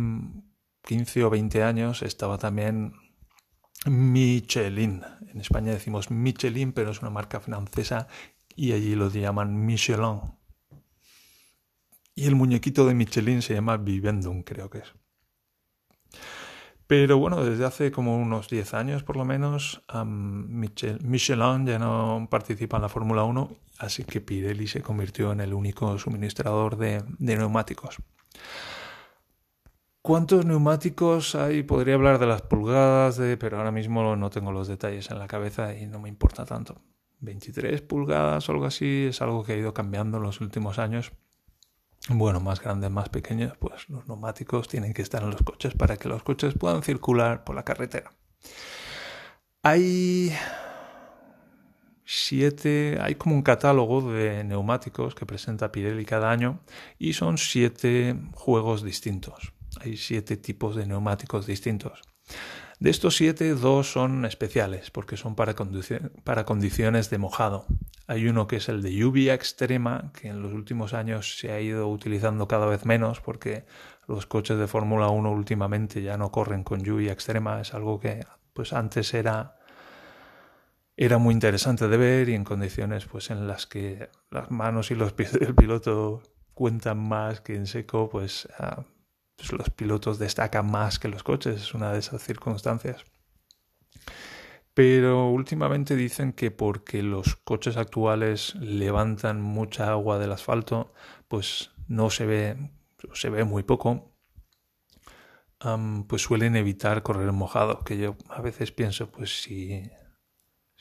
15 0.84 1.24
o 1.24 1.30
20 1.32 1.64
años 1.64 2.04
estaba 2.04 2.38
también 2.38 2.94
Michelin. 3.86 5.02
En 5.34 5.40
España 5.42 5.72
decimos 5.72 6.12
Michelin, 6.12 6.72
pero 6.72 6.92
es 6.92 7.02
una 7.02 7.10
marca 7.10 7.40
francesa 7.40 8.08
y 8.56 8.74
allí 8.74 8.96
lo 8.96 9.10
llaman 9.10 9.66
Michelin. 9.66 10.22
Y 12.14 12.28
el 12.28 12.36
muñequito 12.36 12.86
de 12.86 12.94
Michelin 12.94 13.42
se 13.42 13.54
llama 13.54 13.78
Vivendum, 13.78 14.44
creo 14.44 14.70
que 14.70 14.80
es. 14.80 14.94
Pero 16.86 17.18
bueno, 17.18 17.44
desde 17.46 17.64
hace 17.64 17.90
como 17.90 18.18
unos 18.18 18.50
10 18.50 18.74
años 18.74 19.04
por 19.04 19.16
lo 19.16 19.24
menos, 19.24 19.82
Michelin 20.06 21.66
ya 21.66 21.80
no 21.80 22.28
participa 22.30 22.76
en 22.76 22.82
la 22.82 22.90
Fórmula 22.90 23.24
1, 23.24 23.50
así 23.80 24.04
que 24.04 24.20
Pirelli 24.20 24.68
se 24.68 24.82
convirtió 24.82 25.32
en 25.32 25.40
el 25.40 25.54
único 25.54 25.98
suministrador 25.98 26.76
de 26.76 27.02
neumáticos. 27.20 27.96
¿Cuántos 30.02 30.46
neumáticos 30.46 31.36
hay? 31.36 31.62
Podría 31.62 31.94
hablar 31.94 32.18
de 32.18 32.26
las 32.26 32.42
pulgadas, 32.42 33.22
pero 33.40 33.58
ahora 33.58 33.72
mismo 33.72 34.16
no 34.16 34.30
tengo 34.32 34.52
los 34.52 34.68
detalles 34.68 35.12
en 35.12 35.20
la 35.20 35.28
cabeza 35.28 35.78
y 35.78 35.86
no 35.86 36.00
me 36.00 36.10
importa 36.10 36.44
tanto. 36.44 36.82
23 37.20 37.84
pulgadas 37.84 38.50
o 38.50 38.52
algo 38.52 38.66
así 38.66 39.06
es 39.10 39.22
algo 39.22 39.44
que 39.44 39.54
ha 39.54 39.58
ido 39.58 39.76
cambiando 39.76 40.18
en 40.18 40.24
los 40.24 40.42
últimos 40.42 40.80
años. 40.80 41.12
Bueno, 42.10 42.40
más 42.40 42.62
grandes, 42.62 42.90
más 42.90 43.10
pequeños, 43.10 43.56
pues 43.58 43.88
los 43.90 44.08
neumáticos 44.08 44.68
tienen 44.68 44.92
que 44.94 45.04
estar 45.04 45.22
en 45.22 45.30
los 45.30 45.44
coches 45.44 45.76
para 45.76 45.98
que 45.98 46.10
los 46.10 46.24
coches 46.24 46.56
puedan 46.56 46.82
circular 46.82 47.44
por 47.44 47.56
la 47.56 47.64
carretera. 47.64 48.12
Hay 49.62 50.36
siete, 52.04 52.98
hay 53.00 53.14
como 53.14 53.36
un 53.36 53.44
catálogo 53.44 54.12
de 54.12 54.44
neumáticos 54.44 55.14
que 55.14 55.28
presenta 55.28 55.72
Pirelli 55.72 56.06
cada 56.06 56.32
año 56.32 56.60
y 56.98 57.14
son 57.14 57.38
siete 57.38 58.16
juegos 58.34 58.84
distintos. 58.84 59.54
Hay 59.80 59.98
siete 59.98 60.38
tipos 60.38 60.76
de 60.76 60.86
neumáticos 60.86 61.46
distintos. 61.46 62.02
De 62.80 62.90
estos 62.90 63.16
siete, 63.16 63.54
dos 63.54 63.92
son 63.92 64.26
especiales 64.26 64.90
porque 64.90 65.16
son 65.16 65.36
para, 65.36 65.54
condiciones 65.54 67.10
de 67.10 67.18
mojado. 67.18 67.66
Hay 68.08 68.28
uno 68.28 68.48
que 68.48 68.56
es 68.58 68.70
el 68.70 68.82
de 68.82 68.94
lluvia 68.94 69.36
extrema, 69.36 70.12
que 70.20 70.30
en 70.30 70.42
los 70.42 70.52
últimos 70.54 70.94
años 70.94 71.38
se 71.38 71.52
ha 71.52 71.62
ido 71.62 71.88
utilizando 71.88 72.48
cada 72.48 72.66
vez 72.66 72.86
menos 72.86 73.22
porque 73.22 73.66
los 74.08 74.26
coches 74.26 74.58
de 74.58 74.68
Fórmula 74.68 75.10
1 75.10 75.32
últimamente 75.32 76.02
ya 76.02 76.18
no 76.18 76.32
corren 76.32 76.64
con 76.64 76.84
lluvia 76.84 77.14
extrema. 77.14 77.62
Es 77.62 77.74
algo 77.74 78.00
que 78.00 78.26
pues 78.54 78.74
antes 78.74 79.14
era 79.14 79.58
era 80.98 81.18
muy 81.18 81.34
interesante 81.34 81.88
de 81.88 81.98
ver 81.98 82.30
y 82.30 82.36
en 82.36 82.44
condiciones 82.44 83.06
pues 83.06 83.30
en 83.30 83.48
las 83.48 83.66
que 83.66 84.10
las 84.30 84.52
manos 84.52 84.92
y 84.92 84.96
los 84.96 85.14
pies 85.14 85.34
del 85.40 85.56
piloto 85.56 86.22
cuentan 86.54 87.00
más 87.00 87.42
que 87.42 87.56
en 87.56 87.66
seco, 87.66 88.10
pues, 88.10 88.48
ah, 88.60 88.84
pues, 89.50 89.60
los 89.60 89.70
pilotos 89.70 90.20
destacan 90.20 90.70
más 90.70 91.00
que 91.00 91.08
los 91.08 91.24
coches, 91.24 91.62
es 91.62 91.74
una 91.74 91.92
de 91.92 92.00
esas 92.00 92.22
circunstancias. 92.24 93.04
Pero 94.74 95.30
últimamente 95.30 95.96
dicen 95.96 96.32
que 96.32 96.50
porque 96.52 97.04
los 97.04 97.36
coches 97.36 97.76
actuales 97.76 98.56
levantan 98.56 99.42
mucha 99.42 99.92
agua 99.92 100.18
del 100.18 100.32
asfalto, 100.32 100.94
pues 101.28 101.72
no 101.88 102.10
se 102.10 102.26
ve, 102.26 102.72
se 103.14 103.30
ve 103.30 103.44
muy 103.44 103.64
poco, 103.64 104.16
pues 106.08 106.22
suelen 106.22 106.56
evitar 106.56 107.04
correr 107.04 107.32
mojado, 107.34 107.84
que 107.84 107.98
yo 107.98 108.16
a 108.30 108.42
veces 108.42 108.72
pienso, 108.72 109.12
pues 109.12 109.42
si 109.42 109.84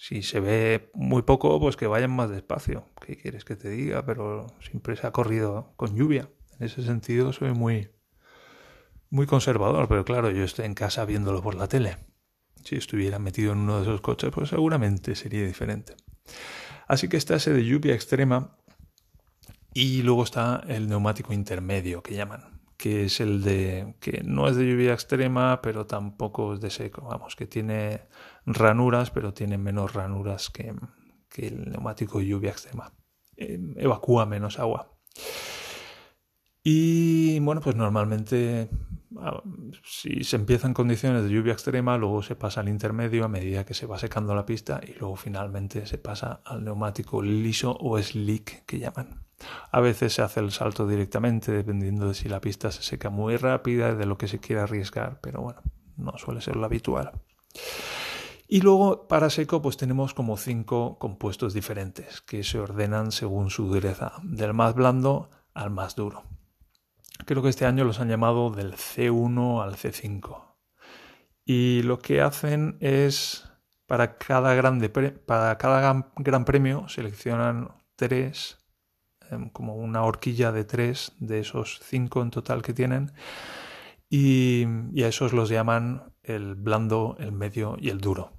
si 0.03 0.23
se 0.23 0.41
ve 0.41 0.91
muy 0.95 1.21
poco, 1.21 1.61
pues 1.61 1.77
que 1.77 1.87
vayan 1.87 2.11
más 2.11 2.31
despacio. 2.31 2.87
¿Qué 3.05 3.19
quieres 3.19 3.45
que 3.45 3.55
te 3.55 3.69
diga? 3.69 4.07
Pero 4.07 4.47
siempre 4.61 4.97
se 4.97 5.07
ha 5.07 5.13
corrido 5.13 5.75
con 5.77 5.95
lluvia. 5.95 6.31
En 6.59 6.67
ese 6.67 6.83
sentido 6.83 7.35
soy 7.35 7.53
muy, 7.53 7.91
muy 9.11 9.27
conservador, 9.27 9.89
pero 9.89 10.05
claro, 10.05 10.31
yo 10.31 10.45
estoy 10.45 10.67
en 10.67 10.75
casa 10.75 11.05
viéndolo 11.05 11.43
por 11.43 11.55
la 11.55 11.69
tele. 11.69 11.99
Si 12.65 12.77
estuviera 12.77 13.19
metido 13.19 13.53
en 13.53 13.59
uno 13.59 13.77
de 13.77 13.83
esos 13.83 14.01
coches, 14.01 14.31
pues 14.33 14.51
seguramente 14.51 15.15
sería 15.15 15.47
diferente. 15.47 15.97
Así 16.87 17.09
que 17.09 17.17
está 17.17 17.37
ese 17.37 17.53
de 17.53 17.65
lluvia 17.65 17.95
extrema 17.95 18.57
y 19.73 20.03
luego 20.03 20.25
está 20.25 20.63
el 20.69 20.89
neumático 20.89 21.33
intermedio 21.33 22.03
que 22.03 22.15
llaman 22.15 22.61
que 22.81 23.05
es 23.05 23.21
el 23.21 23.43
de 23.43 23.95
que 24.01 24.23
no 24.25 24.49
es 24.49 24.57
de 24.57 24.67
lluvia 24.67 24.95
extrema, 24.95 25.61
pero 25.61 25.85
tampoco 25.85 26.55
es 26.55 26.63
de 26.63 26.71
seco, 26.71 27.03
vamos, 27.03 27.37
que 27.37 27.47
tiene 27.47 28.09
ranuras, 28.47 29.11
pero 29.11 29.35
tiene 29.35 29.59
menos 29.59 29.93
ranuras 29.93 30.49
que, 30.49 30.75
el 31.37 31.71
neumático 31.71 32.23
lluvia 32.23 32.53
extrema. 32.53 32.95
Em, 33.37 33.75
evacúa 33.77 34.25
menos 34.25 34.59
agua. 34.59 34.97
Y 36.65 37.39
bueno, 37.41 37.61
pues 37.61 37.77
normalmente 37.77 38.71
si 39.83 40.25
se 40.25 40.37
empieza 40.37 40.67
en 40.67 40.75
condiciones 40.75 41.25
de 41.25 41.31
lluvia 41.31 41.53
extrema, 41.53 41.99
luego 41.99 42.23
se 42.23 42.37
pasa 42.37 42.61
al 42.61 42.69
intermedio 42.69 43.25
a 43.25 43.29
medida 43.29 43.65
que 43.65 43.75
se 43.75 43.87
va 43.87 43.99
secando 43.99 44.35
la 44.35 44.47
pista 44.47 44.81
y 44.87 44.95
luego 44.99 45.17
finalmente 45.17 45.87
se 45.87 45.99
pasa 45.99 46.41
al 46.45 46.65
neumático 46.65 47.23
liso 47.23 47.77
o 47.81 48.01
slick 48.01 48.65
que 48.67 48.79
llaman. 48.79 49.25
A 49.73 49.81
veces 49.81 50.15
se 50.15 50.23
hace 50.23 50.41
el 50.41 50.53
salto 50.53 50.87
directamente 50.87 51.51
dependiendo 51.53 52.09
de 52.09 52.15
si 52.15 52.29
la 52.29 52.41
pista 52.41 52.71
se 52.71 52.83
seca 52.83 53.11
muy 53.11 53.37
rápida 53.37 53.95
de 53.95 54.07
lo 54.07 54.19
que 54.19 54.29
se 54.29 54.39
quiera 54.39 54.65
arriesgar, 54.65 55.21
pero 55.21 55.41
bueno, 55.41 55.63
no 55.97 56.17
suele 56.19 56.41
ser 56.41 56.57
lo 56.57 56.67
habitual. 56.67 57.13
Y 58.47 58.61
luego 58.61 59.07
para 59.07 59.31
seco 59.31 59.63
pues 59.63 59.77
tenemos 59.77 60.13
como 60.13 60.37
cinco 60.37 60.99
compuestos 60.99 61.55
diferentes 61.55 62.21
que 62.21 62.43
se 62.43 62.59
ordenan 62.59 63.13
según 63.13 63.51
su 63.51 63.67
dureza, 63.67 64.13
del 64.23 64.55
más 64.55 64.75
blando 64.75 65.31
al 65.55 65.71
más 65.71 65.95
duro. 65.95 66.25
Creo 67.27 67.43
que 67.43 67.49
este 67.49 67.67
año 67.67 67.85
los 67.85 68.01
han 68.01 68.09
llamado 68.09 68.51
del 68.51 68.75
C1 68.75 69.63
al 69.63 69.77
C5. 69.77 70.57
Y 71.45 71.83
lo 71.83 71.99
que 71.99 72.21
hacen 72.21 72.77
es 72.81 73.51
para 73.87 74.19
cada, 74.19 74.55
grande, 74.55 74.89
para 74.89 75.59
cada 75.59 76.13
gran 76.17 76.45
premio 76.45 76.89
seleccionan 76.89 77.73
tres 77.97 78.61
Em, 79.31 79.49
como 79.51 79.77
una 79.77 80.03
horquilla 80.03 80.51
de 80.53 80.65
tres 80.65 81.13
de 81.19 81.41
esos 81.41 81.81
cinco 81.85 82.23
en 82.23 82.31
total 82.31 82.63
que 82.63 82.75
tienen. 82.75 83.13
Y, 84.09 84.65
a 85.03 85.09
esos 85.09 85.33
los 85.33 85.49
llaman 85.49 86.13
el 86.23 86.57
blando, 86.57 87.17
el 87.21 87.33
medio 87.33 87.77
y 87.79 87.91
el 87.91 88.01
duro. 88.01 88.33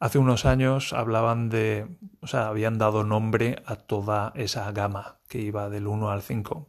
Hace 0.00 0.18
unos 0.18 0.44
años 0.44 0.92
hablaban 0.92 1.48
de, 1.48 1.96
o 2.20 2.26
sea, 2.26 2.48
habían 2.48 2.76
dado 2.76 3.04
nombre 3.04 3.62
a 3.66 3.76
toda 3.76 4.32
esa 4.34 4.70
gama 4.72 5.20
que 5.28 5.40
iba 5.40 5.70
del 5.70 5.86
1 5.86 6.10
al 6.10 6.22
5. 6.22 6.68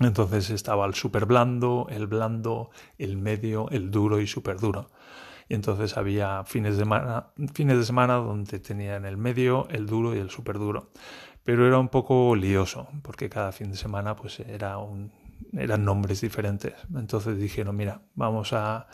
Entonces 0.00 0.50
estaba 0.50 0.86
el 0.86 0.94
super 0.94 1.26
blando, 1.26 1.86
el 1.90 2.06
blando, 2.06 2.70
el 2.98 3.16
medio, 3.16 3.68
el 3.70 3.90
duro 3.90 4.20
y 4.20 4.26
super 4.26 4.58
duro. 4.58 4.90
Y 5.48 5.54
entonces 5.54 5.96
había 5.96 6.44
fines 6.44 6.74
de 6.74 6.80
semana, 6.80 7.28
de 7.36 7.84
semana 7.84 8.14
donde 8.14 8.58
tenían 8.58 9.04
el 9.04 9.16
medio, 9.16 9.68
el 9.70 9.86
duro 9.86 10.14
y 10.14 10.18
el 10.18 10.30
super 10.30 10.58
duro 10.58 10.90
pero 11.46 11.64
era 11.64 11.78
un 11.78 11.88
poco 11.88 12.34
lioso, 12.34 12.88
porque 13.02 13.30
cada 13.30 13.52
fin 13.52 13.70
de 13.70 13.76
semana 13.76 14.16
pues 14.16 14.40
era 14.40 14.78
un, 14.78 15.12
eran 15.52 15.84
nombres 15.84 16.20
diferentes. 16.20 16.74
Entonces 16.92 17.38
dijeron, 17.38 17.76
mira, 17.76 18.02
vamos 18.16 18.52
a, 18.52 18.88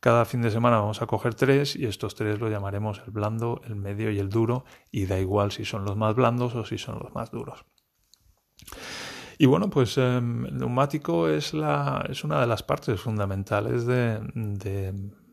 cada 0.00 0.24
fin 0.24 0.42
de 0.42 0.50
semana 0.50 0.80
vamos 0.80 1.02
a 1.02 1.06
coger 1.06 1.36
tres 1.36 1.76
y 1.76 1.86
estos 1.86 2.16
tres 2.16 2.40
lo 2.40 2.50
llamaremos 2.50 3.00
el 3.06 3.12
blando, 3.12 3.60
el 3.64 3.76
medio 3.76 4.10
y 4.10 4.18
el 4.18 4.28
duro, 4.28 4.64
y 4.90 5.06
da 5.06 5.20
igual 5.20 5.52
si 5.52 5.64
son 5.64 5.84
los 5.84 5.96
más 5.96 6.16
blandos 6.16 6.56
o 6.56 6.64
si 6.64 6.78
son 6.78 6.98
los 6.98 7.14
más 7.14 7.30
duros. 7.30 7.64
Y 9.38 9.46
bueno, 9.46 9.70
pues 9.70 9.98
em, 9.98 10.46
el 10.46 10.58
neumático 10.58 11.28
es, 11.28 11.54
la, 11.54 12.06
es 12.08 12.24
una 12.24 12.40
de 12.40 12.46
las 12.46 12.62
partes 12.62 13.00
fundamentales 13.00 13.86
de, 13.86 14.20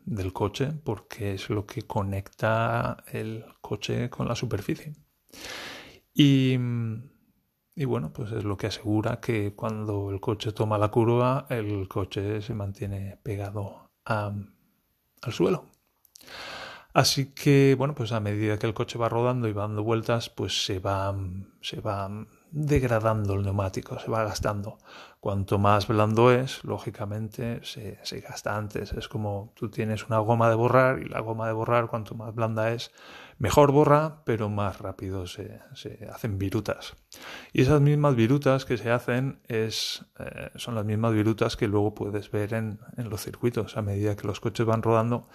del 0.04 0.32
coche 0.32 0.72
porque 0.84 1.34
es 1.34 1.50
lo 1.50 1.66
que 1.66 1.82
conecta 1.82 3.04
el 3.12 3.44
coche 3.60 4.10
con 4.10 4.28
la 4.28 4.34
superficie. 4.34 4.94
Y, 6.14 6.58
y 7.74 7.84
bueno, 7.84 8.12
pues 8.12 8.32
es 8.32 8.44
lo 8.44 8.56
que 8.56 8.66
asegura 8.66 9.20
que 9.20 9.54
cuando 9.54 10.10
el 10.10 10.20
coche 10.20 10.52
toma 10.52 10.78
la 10.78 10.88
curva, 10.90 11.46
el 11.48 11.88
coche 11.88 12.42
se 12.42 12.54
mantiene 12.54 13.18
pegado 13.22 13.90
al 14.04 14.52
suelo. 15.30 15.66
Así 16.94 17.32
que, 17.32 17.74
bueno, 17.78 17.94
pues 17.94 18.12
a 18.12 18.20
medida 18.20 18.58
que 18.58 18.66
el 18.66 18.74
coche 18.74 18.98
va 18.98 19.08
rodando 19.08 19.48
y 19.48 19.52
va 19.52 19.62
dando 19.62 19.82
vueltas, 19.82 20.28
pues 20.28 20.66
se 20.66 20.78
va, 20.78 21.16
se 21.62 21.80
va 21.80 22.10
degradando 22.52 23.34
el 23.34 23.42
neumático, 23.42 23.98
se 23.98 24.10
va 24.10 24.24
gastando. 24.24 24.78
Cuanto 25.20 25.58
más 25.58 25.86
blando 25.86 26.30
es, 26.32 26.62
lógicamente 26.64 27.60
se, 27.64 27.98
se, 28.02 28.20
gasta 28.20 28.56
antes. 28.56 28.92
Es 28.92 29.08
como 29.08 29.52
tú 29.56 29.70
tienes 29.70 30.06
una 30.06 30.18
goma 30.18 30.48
de 30.50 30.54
borrar 30.54 31.00
y 31.00 31.08
la 31.08 31.20
goma 31.20 31.46
de 31.46 31.54
borrar, 31.54 31.88
cuanto 31.88 32.14
más 32.14 32.34
blanda 32.34 32.72
es, 32.72 32.90
mejor 33.38 33.72
borra, 33.72 34.22
pero 34.24 34.50
más 34.50 34.80
rápido 34.80 35.26
se, 35.26 35.60
se 35.74 36.06
hacen 36.12 36.38
virutas. 36.38 36.94
Y 37.52 37.62
esas 37.62 37.80
mismas 37.80 38.16
virutas 38.16 38.66
que 38.66 38.76
se 38.76 38.90
hacen 38.90 39.40
es, 39.48 40.04
eh, 40.18 40.50
son 40.56 40.74
las 40.74 40.84
mismas 40.84 41.14
virutas 41.14 41.56
que 41.56 41.68
luego 41.68 41.94
puedes 41.94 42.30
ver 42.30 42.52
en, 42.52 42.80
en 42.98 43.08
los 43.08 43.22
circuitos. 43.22 43.76
A 43.78 43.82
medida 43.82 44.14
que 44.14 44.26
los 44.26 44.40
coches 44.40 44.66
van 44.66 44.82
rodando, 44.82 45.28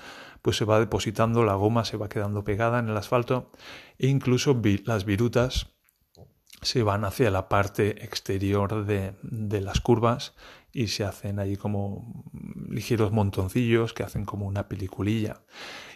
pues 0.44 0.58
se 0.58 0.66
va 0.66 0.80
depositando, 0.80 1.44
la 1.44 1.56
goma 1.56 1.84
se 1.84 1.98
va 1.98 2.10
quedando 2.10 2.44
pegada 2.44 2.78
en 2.80 2.90
el 2.90 2.98
asfalto 2.98 3.52
e 3.98 4.08
incluso 4.08 4.62
las 4.86 5.06
virutas 5.06 5.77
se 6.68 6.84
van 6.84 7.06
hacia 7.06 7.32
la 7.32 7.48
parte 7.48 8.04
exterior 8.04 8.86
de, 8.86 9.14
de, 9.24 9.62
las 9.62 9.80
curvas 9.80 10.34
y 10.74 10.88
se 10.88 11.06
hacen 11.06 11.40
ahí 11.40 11.56
como 11.56 12.26
ligeros 12.70 13.12
montoncillos 13.14 13.94
que 13.94 14.04
hacen 14.04 14.26
como 14.26 14.46
una 14.46 14.68
peliculilla. 14.68 15.42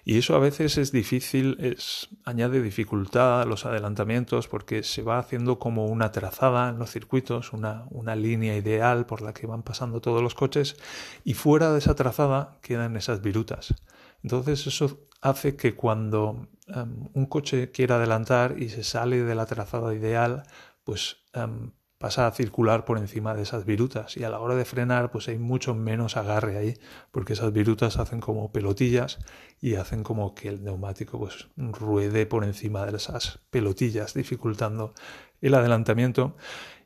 Y 0.06 0.18
eso 0.18 0.34
a 0.34 0.40
veces 0.40 0.78
es 0.78 0.92
difícil, 0.92 1.58
es, 1.60 2.08
añade 2.24 2.62
dificultad 2.62 3.42
a 3.42 3.46
los 3.46 3.66
adelantamientos 3.66 4.48
porque 4.48 4.82
se 4.84 5.04
va 5.04 5.20
haciendo 5.20 5.60
como 5.60 5.86
una 5.86 6.12
trazada 6.12 6.70
en 6.70 6.80
los 6.80 6.90
circuitos, 6.90 7.52
una, 7.52 7.86
una 7.90 8.16
línea 8.16 8.56
ideal 8.56 9.06
por 9.06 9.22
la 9.22 9.34
que 9.34 9.48
van 9.48 9.64
pasando 9.64 10.00
todos 10.00 10.24
los 10.24 10.36
coches 10.36 10.78
y 11.26 11.34
fuera 11.34 11.72
de 11.74 11.80
esa 11.80 11.96
trazada 11.96 12.58
quedan 12.62 12.96
esas 12.96 13.22
virutas. 13.22 13.76
Entonces 14.24 14.66
eso 14.68 15.00
hace 15.22 15.56
que 15.56 15.76
cuando 15.76 16.48
em, 16.74 17.10
un 17.14 17.26
coche 17.26 17.72
quiera 17.72 17.96
adelantar 17.96 18.56
y 18.58 18.70
se 18.70 18.84
sale 18.84 19.24
de 19.24 19.36
la 19.36 19.46
trazada 19.46 19.94
ideal, 19.94 20.44
pues 20.84 21.18
em, 21.34 21.72
pasa 22.02 22.26
a 22.26 22.32
circular 22.32 22.84
por 22.84 22.98
encima 22.98 23.36
de 23.36 23.44
esas 23.44 23.64
virutas. 23.66 24.18
Y 24.18 24.24
a 24.24 24.30
la 24.30 24.40
hora 24.40 24.56
de 24.56 24.66
frenar 24.66 25.12
pues 25.12 25.28
hay 25.28 25.38
mucho 25.38 25.76
menos 25.76 26.18
agarre 26.18 26.58
ahí 26.58 26.74
porque 27.12 27.34
esas 27.34 27.54
virutas 27.54 27.98
hacen 27.98 28.20
como 28.20 28.52
pelotillas 28.52 29.20
y 29.62 29.76
hacen 29.76 30.04
como 30.04 30.34
que 30.34 30.50
el 30.50 30.64
neumático 30.64 31.20
pues 31.20 31.48
ruede 31.56 32.26
por 32.26 32.44
encima 32.44 32.86
de 32.88 32.98
esas 32.98 33.40
pelotillas 33.52 34.16
dificultando 34.16 34.94
el 35.42 35.54
adelantamiento. 35.54 36.36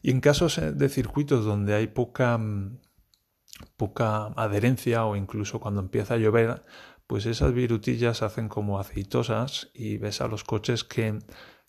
Y 0.01 0.11
en 0.11 0.19
casos 0.19 0.59
de 0.61 0.89
circuitos 0.89 1.45
donde 1.45 1.73
hay 1.75 1.87
poca 1.87 2.39
poca 3.77 4.27
adherencia 4.35 5.05
o 5.05 5.15
incluso 5.15 5.59
cuando 5.59 5.81
empieza 5.81 6.15
a 6.15 6.17
llover 6.17 6.61
pues 7.07 7.25
esas 7.25 7.53
virutillas 7.53 8.21
hacen 8.21 8.49
como 8.49 8.79
aceitosas 8.79 9.69
y 9.73 9.97
ves 9.97 10.21
a 10.21 10.27
los 10.27 10.43
coches 10.43 10.83
que 10.83 11.19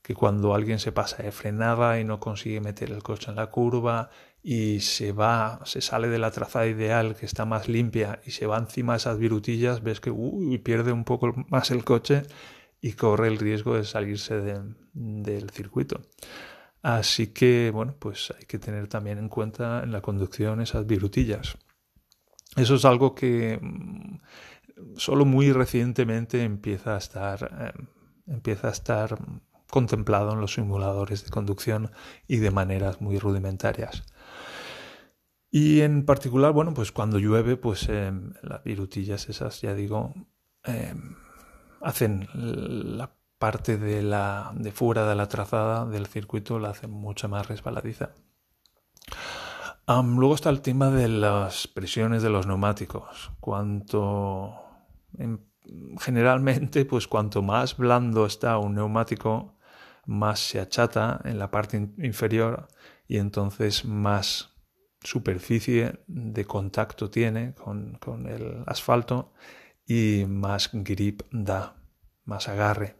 que 0.06 0.14
cuando 0.14 0.54
alguien 0.54 0.78
se 0.78 0.92
pasa 0.92 1.24
de 1.24 1.32
frenada 1.32 1.98
y 1.98 2.04
no 2.04 2.20
consigue 2.20 2.60
meter 2.60 2.92
el 2.92 3.02
coche 3.02 3.28
en 3.28 3.34
la 3.34 3.50
curva 3.50 4.08
y 4.40 4.78
se 4.78 5.10
va, 5.10 5.58
se 5.64 5.80
sale 5.80 6.08
de 6.08 6.20
la 6.20 6.30
trazada 6.30 6.68
ideal 6.68 7.16
que 7.16 7.26
está 7.26 7.44
más 7.44 7.66
limpia 7.66 8.20
y 8.24 8.30
se 8.30 8.46
va 8.46 8.56
encima 8.56 8.92
de 8.92 8.98
esas 8.98 9.18
virutillas, 9.18 9.82
ves 9.82 9.98
que 9.98 10.14
pierde 10.62 10.92
un 10.92 11.02
poco 11.02 11.34
más 11.48 11.72
el 11.72 11.82
coche 11.82 12.22
y 12.80 12.92
corre 12.92 13.26
el 13.26 13.36
riesgo 13.36 13.74
de 13.74 13.82
salirse 13.82 14.40
del 14.94 15.50
circuito. 15.50 16.02
Así 16.82 17.32
que, 17.32 17.72
bueno, 17.74 17.96
pues 17.98 18.32
hay 18.38 18.46
que 18.46 18.60
tener 18.60 18.86
también 18.86 19.18
en 19.18 19.28
cuenta 19.28 19.82
en 19.82 19.90
la 19.90 20.02
conducción 20.02 20.60
esas 20.60 20.86
virutillas. 20.86 21.58
Eso 22.54 22.76
es 22.76 22.84
algo 22.84 23.16
que 23.16 23.58
solo 24.96 25.24
muy 25.24 25.52
recientemente 25.52 26.42
empieza 26.42 26.94
a 26.94 26.98
estar, 26.98 27.50
eh, 27.60 27.84
empieza 28.26 28.68
a 28.68 28.72
estar 28.72 29.18
contemplado 29.70 30.32
en 30.32 30.40
los 30.40 30.54
simuladores 30.54 31.24
de 31.24 31.30
conducción 31.30 31.90
y 32.26 32.36
de 32.38 32.50
maneras 32.50 33.00
muy 33.00 33.18
rudimentarias. 33.18 34.04
Y 35.50 35.80
en 35.80 36.04
particular, 36.04 36.52
bueno, 36.52 36.74
pues 36.74 36.92
cuando 36.92 37.18
llueve, 37.18 37.56
pues 37.56 37.88
em, 37.88 38.34
las 38.42 38.62
virutillas 38.64 39.28
esas, 39.28 39.60
ya 39.60 39.74
digo, 39.74 40.14
em, 40.64 41.16
hacen 41.80 42.28
la 42.34 43.10
parte 43.38 43.76
de, 43.78 44.02
la, 44.02 44.52
de 44.54 44.72
fuera 44.72 45.08
de 45.08 45.14
la 45.14 45.28
trazada 45.28 45.86
del 45.86 46.06
circuito, 46.06 46.58
la 46.58 46.70
hacen 46.70 46.90
mucho 46.90 47.28
más 47.28 47.48
resbaladiza. 47.48 48.10
luego 49.88 50.34
está 50.34 50.50
el 50.50 50.62
tema 50.62 50.90
de 50.90 51.08
las 51.08 51.68
presiones 51.68 52.22
de 52.22 52.30
los 52.30 52.46
neumáticos. 52.46 53.32
Cuanto 53.40 54.52
em, 54.52 54.65
generalmente, 56.00 56.84
pues 56.84 57.06
cuanto 57.06 57.42
más 57.42 57.76
blando 57.76 58.26
está 58.26 58.58
un 58.58 58.74
neumático, 58.74 59.56
más 60.06 60.40
se 60.40 60.60
achata 60.60 61.20
en 61.24 61.38
la 61.38 61.50
parte 61.50 61.76
inferior 61.98 62.68
y 63.08 63.18
entonces 63.18 63.84
más 63.84 64.54
superficie 65.00 66.00
de 66.06 66.44
contacto 66.44 67.10
tiene 67.10 67.54
con, 67.54 67.96
con 67.98 68.26
el 68.26 68.62
asfalto 68.66 69.32
y 69.86 70.24
más 70.26 70.70
grip 70.72 71.22
da, 71.30 71.76
más 72.24 72.48
agarre. 72.48 72.96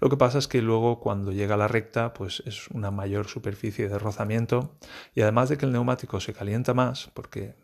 Lo 0.00 0.08
que 0.08 0.16
pasa 0.16 0.38
es 0.38 0.46
que 0.46 0.62
luego 0.62 1.00
cuando 1.00 1.32
llega 1.32 1.54
a 1.54 1.58
la 1.58 1.68
recta 1.68 2.12
pues 2.12 2.42
es 2.46 2.68
una 2.68 2.90
mayor 2.90 3.26
superficie 3.26 3.88
de 3.88 3.98
rozamiento 3.98 4.78
y 5.14 5.22
además 5.22 5.48
de 5.48 5.58
que 5.58 5.66
el 5.66 5.72
neumático 5.72 6.20
se 6.20 6.34
calienta 6.34 6.72
más 6.74 7.10
porque 7.14 7.56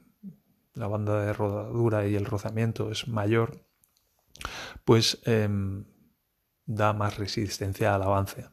la 0.75 0.89
banda 0.89 1.25
de 1.25 1.33
rodadura 1.33 2.07
y 2.07 2.17
el 2.17 2.25
rozamiento 2.25 2.91
es 2.91 3.07
mayor, 3.07 3.65
pues 4.85 5.21
em, 5.25 5.85
da 6.67 6.93
más 6.93 7.19
resistencia 7.19 7.95
al 7.95 8.03
avance 8.03 8.49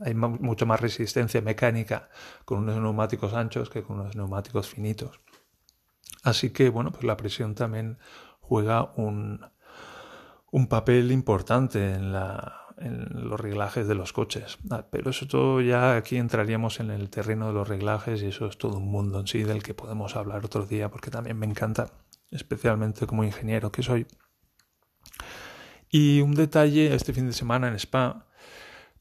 hay 0.00 0.14
mucho 0.14 0.66
más 0.66 0.80
resistencia 0.80 1.40
mecánica 1.40 2.08
con 2.44 2.60
unos 2.60 2.76
neumáticos 2.76 3.34
anchos 3.34 3.70
que 3.70 3.82
con 3.82 4.00
unos 4.00 4.16
neumáticos 4.16 4.68
finitos. 4.68 5.20
Así 6.22 6.50
que, 6.50 6.68
bueno, 6.68 6.92
pues 6.92 7.04
la 7.04 7.16
presión 7.16 7.54
también 7.54 7.98
juega 8.40 8.92
un, 8.96 9.40
un 10.50 10.68
papel 10.68 11.10
importante 11.12 11.92
en, 11.92 12.12
la, 12.12 12.69
en 12.80 13.28
los 13.28 13.38
reglajes 13.38 13.86
de 13.86 13.94
los 13.94 14.12
coches. 14.12 14.58
Ah, 14.70 14.86
pero 14.90 15.10
eso 15.10 15.26
todo 15.26 15.60
ya 15.60 15.96
aquí 15.96 16.16
entraríamos 16.16 16.80
en 16.80 16.90
el 16.90 17.10
terreno 17.10 17.48
de 17.48 17.52
los 17.52 17.68
reglajes 17.68 18.22
y 18.22 18.26
eso 18.26 18.46
es 18.46 18.58
todo 18.58 18.78
un 18.78 18.90
mundo 18.90 19.20
en 19.20 19.26
sí 19.26 19.42
del 19.42 19.62
que 19.62 19.74
podemos 19.74 20.16
hablar 20.16 20.44
otro 20.44 20.66
día 20.66 20.90
porque 20.90 21.10
también 21.10 21.38
me 21.38 21.46
encanta, 21.46 21.92
especialmente 22.30 23.06
como 23.06 23.24
ingeniero 23.24 23.70
que 23.70 23.82
soy. 23.82 24.06
Y 25.90 26.20
un 26.20 26.34
detalle 26.34 26.94
este 26.94 27.12
fin 27.12 27.26
de 27.26 27.32
semana 27.32 27.68
en 27.68 27.74
Spa 27.74 28.26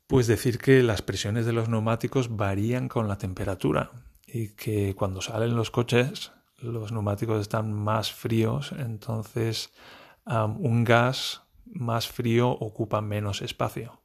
pues 0.08 0.26
decir 0.28 0.58
que 0.58 0.82
las 0.82 1.02
presiones 1.02 1.46
de 1.46 1.54
los 1.54 1.70
neumáticos 1.70 2.36
varían 2.36 2.88
con 2.90 3.08
la 3.08 3.18
temperatura 3.18 3.92
y 4.26 4.50
que 4.50 4.96
cuando 4.96 5.22
salen 5.22 5.56
los 5.56 5.72
coches 5.72 6.32
los 6.58 6.92
neumáticos 6.92 7.40
están 7.40 7.72
más 7.72 8.12
fríos, 8.12 8.74
entonces 8.78 9.72
un 10.26 10.84
gas 10.84 11.44
más 11.72 12.08
frío 12.08 12.50
ocupa 12.50 13.02
menos 13.02 13.42
espacio. 13.42 14.02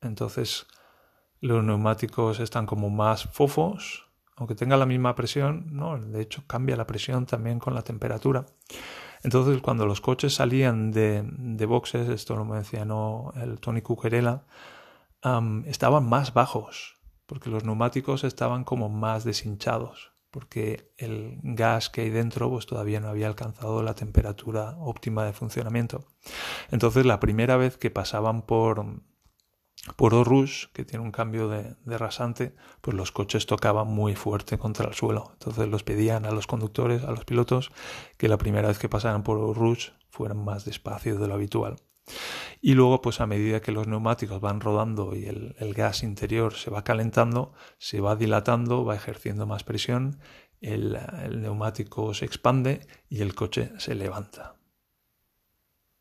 Entonces 0.00 0.66
los 1.40 1.62
neumáticos 1.62 2.40
están 2.40 2.66
como 2.66 2.90
más 2.90 3.24
fofos, 3.24 4.08
aunque 4.36 4.54
tenga 4.54 4.76
la 4.76 4.86
misma 4.86 5.14
presión, 5.14 5.66
no, 5.70 5.98
de 5.98 6.20
hecho 6.20 6.44
cambia 6.46 6.76
la 6.76 6.86
presión 6.86 7.26
también 7.26 7.58
con 7.58 7.74
la 7.74 7.82
temperatura. 7.82 8.46
Entonces 9.22 9.60
cuando 9.60 9.86
los 9.86 10.00
coches 10.00 10.34
salían 10.34 10.92
de, 10.92 11.24
de 11.26 11.66
boxes, 11.66 12.08
esto 12.08 12.36
lo 12.36 12.44
mencionó 12.44 13.32
el 13.36 13.58
Tony 13.60 13.82
Cuquerella, 13.82 14.44
estaban 15.66 16.08
más 16.08 16.32
bajos, 16.32 16.96
porque 17.26 17.50
los 17.50 17.64
neumáticos 17.64 18.24
estaban 18.24 18.64
como 18.64 18.88
más 18.88 19.24
deshinchados, 19.24 20.12
porque 20.30 20.92
el 20.96 21.38
gas 21.42 21.90
que 21.90 22.02
hay 22.02 22.10
dentro 22.10 22.50
pues 22.50 22.66
todavía 22.66 23.00
no 23.00 23.08
había 23.08 23.26
alcanzado 23.26 23.82
la 23.82 23.94
temperatura 23.94 24.76
óptima 24.78 25.24
de 25.24 25.32
funcionamiento. 25.32 26.04
Entonces 26.70 27.06
la 27.06 27.20
primera 27.20 27.56
vez 27.56 27.76
que 27.76 27.90
pasaban 27.90 28.42
por 28.42 28.84
por 29.96 30.12
Rush, 30.26 30.66
que 30.72 30.84
tiene 30.84 31.04
un 31.04 31.12
cambio 31.12 31.48
de, 31.48 31.76
rasante, 31.98 32.54
pues 32.80 32.96
los 32.96 33.12
coches 33.12 33.46
tocaban 33.46 33.88
muy 33.88 34.14
fuerte 34.14 34.58
contra 34.58 34.88
el 34.88 34.94
suelo. 34.94 35.30
Entonces 35.34 35.68
los 35.68 35.82
pedían 35.82 36.26
a 36.26 36.30
los 36.30 36.46
conductores, 36.46 37.04
a 37.04 37.10
los 37.10 37.24
pilotos, 37.24 37.70
que 38.16 38.28
la 38.28 38.38
primera 38.38 38.68
vez 38.68 38.78
que 38.78 38.88
pasaran 38.88 39.22
por 39.22 39.56
Rush 39.56 39.90
fueran 40.10 40.44
más 40.44 40.64
despacio 40.64 41.18
de 41.18 41.28
lo 41.28 41.34
habitual. 41.34 41.76
Y 42.60 42.74
luego, 42.74 43.00
pues 43.00 43.20
a 43.20 43.26
medida 43.26 43.60
que 43.60 43.72
los 43.72 43.86
neumáticos 43.86 44.40
van 44.40 44.60
rodando 44.60 45.14
y 45.14 45.26
el, 45.26 45.74
gas 45.74 46.02
interior 46.02 46.54
se 46.54 46.70
va 46.70 46.82
calentando, 46.82 47.52
se 47.78 48.00
va 48.00 48.16
dilatando, 48.16 48.84
va 48.84 48.96
ejerciendo 48.96 49.46
más 49.46 49.64
presión, 49.64 50.18
el, 50.60 50.98
neumático 51.40 52.14
se 52.14 52.24
expande 52.24 52.86
y 53.08 53.22
el 53.22 53.34
coche 53.34 53.72
se 53.78 53.94
levanta. 53.94 54.56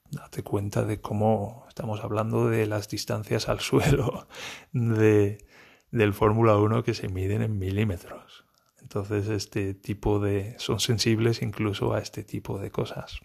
Date 0.10 0.42
cuenta 0.42 0.84
de 0.84 1.02
cómo 1.02 1.66
estamos 1.68 2.04
hablando 2.04 2.50
de 2.50 2.66
las 2.66 2.90
distancias 2.90 3.50
al 3.50 3.60
suelo 3.62 4.28
de, 4.72 5.46
del 5.92 6.14
Fórmula 6.14 6.58
1 6.58 6.84
que 6.84 6.94
se 6.94 7.10
miden 7.10 7.42
en 7.42 7.60
milímetros. 7.60 8.46
Entonces, 8.82 9.28
este 9.28 9.74
tipo 9.74 10.20
de. 10.20 10.56
son 10.60 10.80
sensibles 10.80 11.42
incluso 11.42 11.94
a 11.94 12.00
este 12.00 12.24
tipo 12.24 12.58
de 12.58 12.72
cosas. 12.72 13.20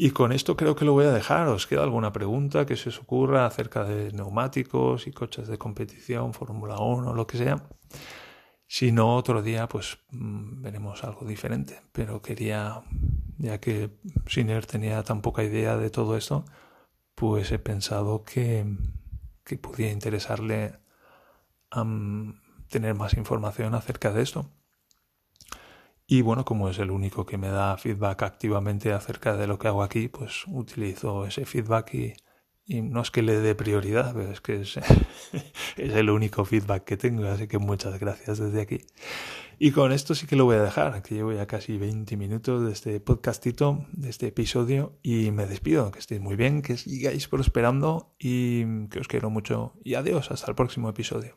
Y 0.00 0.12
con 0.12 0.30
esto 0.30 0.56
creo 0.56 0.76
que 0.76 0.84
lo 0.84 0.92
voy 0.92 1.06
a 1.06 1.10
dejar. 1.10 1.48
¿Os 1.48 1.66
queda 1.66 1.82
alguna 1.82 2.12
pregunta 2.12 2.64
que 2.64 2.76
se 2.76 2.90
os 2.90 3.00
ocurra 3.00 3.46
acerca 3.46 3.82
de 3.82 4.12
neumáticos 4.12 5.08
y 5.08 5.10
coches 5.10 5.48
de 5.48 5.58
competición, 5.58 6.34
Fórmula 6.34 6.78
1, 6.78 7.14
lo 7.14 7.26
que 7.26 7.36
sea? 7.36 7.64
Si 8.68 8.92
no, 8.92 9.16
otro 9.16 9.42
día 9.42 9.68
pues 9.68 9.98
mm, 10.12 10.62
veremos 10.62 11.02
algo 11.02 11.26
diferente. 11.26 11.82
Pero 11.90 12.22
quería, 12.22 12.84
ya 13.38 13.58
que 13.58 13.90
Siner 14.28 14.66
tenía 14.66 15.02
tan 15.02 15.20
poca 15.20 15.42
idea 15.42 15.76
de 15.76 15.90
todo 15.90 16.16
esto, 16.16 16.44
pues 17.16 17.50
he 17.50 17.58
pensado 17.58 18.22
que, 18.22 18.66
que 19.42 19.58
podía 19.58 19.90
interesarle 19.90 20.78
tener 22.68 22.94
más 22.94 23.14
información 23.14 23.74
acerca 23.74 24.12
de 24.12 24.22
esto. 24.22 24.48
Y 26.10 26.22
bueno, 26.22 26.46
como 26.46 26.70
es 26.70 26.78
el 26.78 26.90
único 26.90 27.26
que 27.26 27.36
me 27.36 27.48
da 27.48 27.76
feedback 27.76 28.22
activamente 28.22 28.94
acerca 28.94 29.36
de 29.36 29.46
lo 29.46 29.58
que 29.58 29.68
hago 29.68 29.82
aquí, 29.82 30.08
pues 30.08 30.44
utilizo 30.46 31.26
ese 31.26 31.44
feedback 31.44 31.94
y, 31.94 32.14
no 32.80 33.02
es 33.02 33.10
que 33.10 33.20
le 33.20 33.38
dé 33.38 33.54
prioridad, 33.54 34.18
es 34.18 34.40
que 34.40 34.62
es, 34.62 34.78
es, 35.76 35.94
el 35.94 36.08
único 36.08 36.46
feedback 36.46 36.84
que 36.84 36.96
tengo, 36.96 37.26
así 37.26 37.46
que 37.46 37.58
muchas 37.58 38.00
gracias 38.00 38.38
desde 38.38 38.62
aquí. 38.62 38.80
Y 39.58 39.72
con 39.72 39.92
esto 39.92 40.14
sí 40.14 40.26
que 40.26 40.36
lo 40.36 40.46
voy 40.46 40.56
a 40.56 40.62
dejar, 40.62 41.02
que 41.02 41.14
llevo 41.14 41.32
ya 41.32 41.46
casi 41.46 41.76
20 41.76 42.16
minutos 42.16 42.64
de 42.64 42.72
este 42.72 43.00
podcastito, 43.00 43.86
de 43.92 44.08
este 44.08 44.28
episodio, 44.28 44.98
y 45.02 45.30
me 45.30 45.46
despido, 45.46 45.90
que 45.90 45.98
estéis 45.98 46.22
muy 46.22 46.36
bien, 46.36 46.62
que 46.62 46.78
sigáis 46.78 47.28
prosperando 47.28 48.14
y 48.18 48.88
que 48.88 49.00
os 49.00 49.08
quiero 49.08 49.28
mucho. 49.28 49.74
Y 49.84 49.94
adiós, 49.94 50.30
hasta 50.30 50.50
el 50.50 50.54
próximo 50.54 50.88
episodio. 50.88 51.36